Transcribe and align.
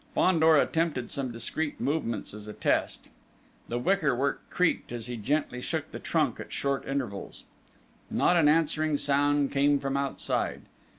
Fandor 0.15 0.57
attempted 0.57 1.11
some 1.11 1.31
discreet 1.31 1.79
movements 1.79 2.33
as 2.33 2.47
a 2.47 2.53
test. 2.53 3.07
The 3.67 3.77
wickerwork 3.77 4.41
creaked 4.49 4.91
as 4.91 5.05
he 5.05 5.15
gently 5.15 5.61
shook 5.61 5.91
the 5.91 5.99
trunk 5.99 6.39
at 6.39 6.51
short 6.51 6.87
intervals. 6.87 7.43
Not 8.09 8.35
an 8.35 8.47
answering 8.47 8.97
sound 8.97 9.51
came 9.51 9.79
from 9.79 9.95
outside! 9.95 10.63